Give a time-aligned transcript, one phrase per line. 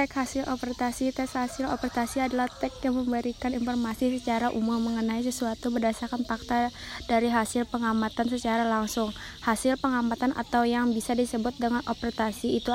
[0.00, 5.68] Teks hasil operasi Teks hasil operasi adalah teks yang memberikan informasi secara umum mengenai sesuatu
[5.68, 6.72] berdasarkan fakta
[7.04, 9.12] dari hasil pengamatan secara langsung.
[9.44, 12.72] Hasil pengamatan atau yang bisa disebut dengan operasi itu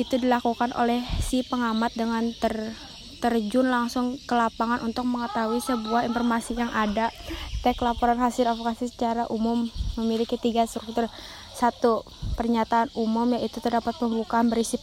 [0.00, 2.72] itu dilakukan oleh si pengamat dengan ter
[3.20, 7.12] terjun langsung ke lapangan untuk mengetahui sebuah informasi yang ada.
[7.60, 9.68] Teks laporan hasil operasi secara umum
[10.00, 11.12] memiliki tiga struktur.
[11.52, 12.02] Satu,
[12.34, 14.80] pernyataan umum yaitu terdapat pembukaan berisi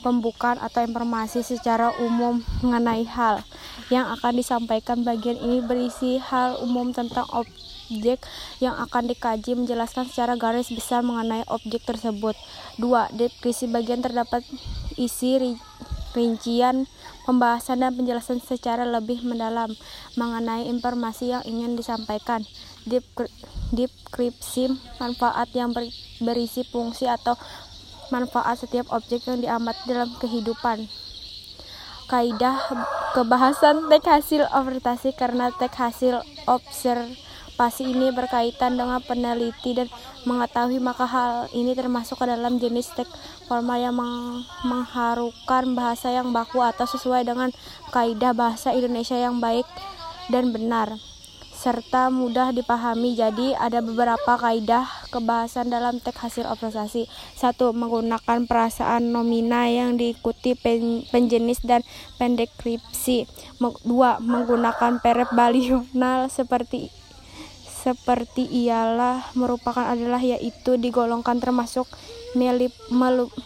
[0.00, 3.42] pembukaan atau informasi secara umum mengenai hal
[3.90, 5.02] yang akan disampaikan.
[5.02, 8.22] Bagian ini berisi hal umum tentang objek
[8.62, 12.38] yang akan dikaji menjelaskan secara garis besar mengenai objek tersebut.
[12.78, 14.46] Dua, deskripsi bagian terdapat
[14.94, 15.58] isi
[16.14, 16.88] rincian
[17.28, 19.76] pembahasan dan penjelasan secara lebih mendalam
[20.16, 22.48] mengenai informasi yang ingin disampaikan.
[22.88, 25.76] Deskripsi manfaat yang
[26.24, 27.36] berisi fungsi atau
[28.08, 30.88] manfaat setiap objek yang diamati dalam kehidupan.
[32.08, 32.56] Kaidah
[33.12, 39.92] kebahasan teks hasil observasi karena teks hasil observasi ini berkaitan dengan peneliti dan
[40.24, 43.12] mengetahui maka hal ini termasuk ke dalam jenis teks
[43.44, 47.52] formal yang meng mengharukan bahasa yang baku atau sesuai dengan
[47.92, 49.68] kaidah bahasa Indonesia yang baik
[50.32, 50.96] dan benar
[51.58, 53.18] serta mudah dipahami.
[53.18, 57.10] Jadi ada beberapa kaidah kebahasan dalam teks hasil observasi.
[57.34, 61.82] Satu, menggunakan perasaan nomina yang diikuti pen, penjenis dan
[62.22, 63.26] pendekripsi.
[63.82, 65.02] Dua, menggunakan
[65.34, 66.94] balional seperti
[67.78, 71.86] seperti ialah merupakan adalah yaitu digolongkan termasuk
[72.34, 72.74] melip,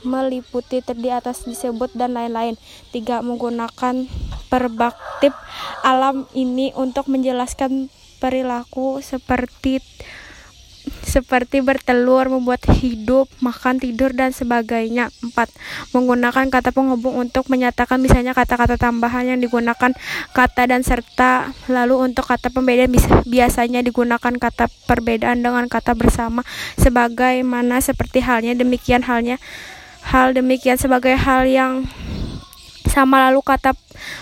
[0.02, 2.56] meliputi terdiri atas disebut dan lain-lain.
[2.90, 4.08] Tiga menggunakan
[4.50, 5.36] perspektif
[5.84, 9.82] alam ini untuk menjelaskan perilaku seperti
[11.02, 15.14] seperti bertelur, membuat hidup, makan, tidur, dan sebagainya.
[15.22, 15.94] 4.
[15.94, 19.94] Menggunakan kata penghubung untuk menyatakan misalnya kata-kata tambahan yang digunakan
[20.34, 21.54] kata dan serta.
[21.70, 22.90] Lalu untuk kata pembeda
[23.26, 26.42] biasanya digunakan kata perbedaan dengan kata bersama
[26.74, 29.38] sebagaimana seperti halnya demikian halnya
[30.02, 31.86] hal demikian sebagai hal yang
[32.92, 33.72] sama lalu kata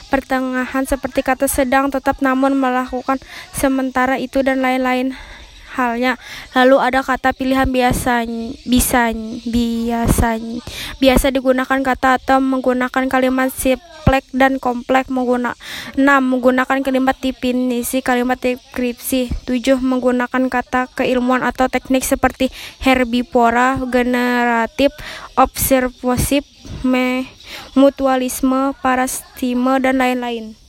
[0.06, 3.18] pertengahan seperti kata sedang tetap namun melakukan
[3.50, 5.18] sementara itu dan lain-lain
[5.72, 6.18] halnya.
[6.58, 8.26] Lalu ada kata pilihan biasa
[8.66, 9.14] bisa
[9.46, 10.28] biasa
[10.98, 15.56] biasa digunakan kata atau menggunakan kalimat simplek dan kompleks menggunakan
[15.96, 22.52] 6 menggunakan kalimat definisi kalimat deskripsi 7 menggunakan kata keilmuan atau teknik seperti
[22.82, 24.92] herbivora generatif
[25.38, 26.44] observasif
[27.74, 30.59] mutualisme parastime dan lain-lain